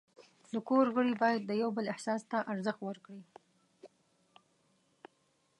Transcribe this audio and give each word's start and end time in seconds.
د 0.53 0.55
کور 0.67 0.85
غړي 0.95 1.13
باید 1.23 1.41
د 1.45 1.51
یو 1.61 1.69
بل 1.77 1.85
احساس 1.93 2.21
ته 2.31 2.37
ارزښت 2.51 2.81
ورکړي. 2.83 3.21